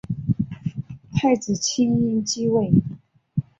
[1.13, 2.71] 太子庆膺继位。